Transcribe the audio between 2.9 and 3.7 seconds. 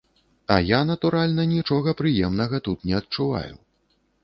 не адчуваю.